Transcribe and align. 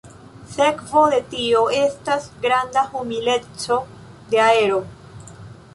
Sekvo 0.53 1.03
de 1.15 1.19
tio 1.33 1.61
estas 1.81 2.25
granda 2.47 2.85
humideco 3.03 3.79
de 4.33 4.45
aero. 4.49 4.81